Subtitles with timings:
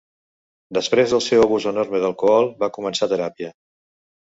[0.77, 3.57] Després del seu abús enorme d'alcohol va començar teràpia.